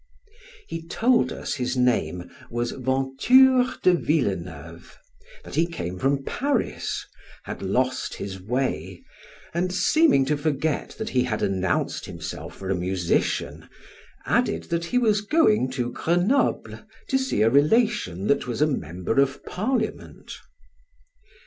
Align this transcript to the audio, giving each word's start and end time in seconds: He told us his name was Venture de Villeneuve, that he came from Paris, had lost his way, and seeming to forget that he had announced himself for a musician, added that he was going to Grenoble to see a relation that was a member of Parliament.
He 0.67 0.81
told 0.87 1.31
us 1.31 1.53
his 1.53 1.77
name 1.77 2.27
was 2.49 2.71
Venture 2.71 3.63
de 3.83 3.93
Villeneuve, 3.93 4.97
that 5.43 5.53
he 5.53 5.67
came 5.67 5.99
from 5.99 6.23
Paris, 6.23 7.05
had 7.43 7.61
lost 7.61 8.15
his 8.15 8.41
way, 8.41 9.03
and 9.53 9.71
seeming 9.71 10.25
to 10.25 10.35
forget 10.35 10.95
that 10.97 11.09
he 11.09 11.25
had 11.25 11.43
announced 11.43 12.07
himself 12.07 12.55
for 12.57 12.71
a 12.71 12.75
musician, 12.75 13.69
added 14.25 14.63
that 14.71 14.85
he 14.85 14.97
was 14.97 15.21
going 15.21 15.69
to 15.69 15.91
Grenoble 15.91 16.79
to 17.09 17.17
see 17.19 17.43
a 17.43 17.49
relation 17.51 18.25
that 18.25 18.47
was 18.47 18.59
a 18.59 18.65
member 18.67 19.21
of 19.21 19.45
Parliament. 19.45 20.31